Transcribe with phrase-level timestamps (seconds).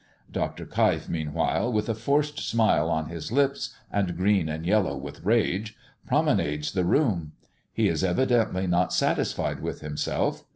[0.31, 0.65] Dr.
[0.65, 5.77] Keif, meanwhile, with a forced smile on his lips, and green and yellow with rage,
[6.07, 7.33] promenades the room.
[7.71, 10.43] He is evidently not satisfied with himself.